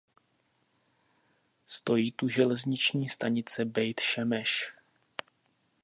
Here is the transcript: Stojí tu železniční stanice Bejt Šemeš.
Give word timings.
Stojí 1.65 2.11
tu 2.11 2.27
železniční 2.29 3.07
stanice 3.09 3.65
Bejt 3.65 3.99
Šemeš. 3.99 4.73